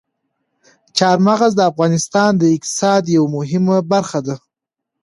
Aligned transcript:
چار 0.97 1.17
مغز 1.27 1.51
د 1.55 1.61
افغانستان 1.71 2.31
د 2.37 2.43
اقتصاد 2.55 3.03
یوه 3.15 3.29
مهمه 3.37 3.77
برخه 3.91 4.19
ده. 4.27 4.35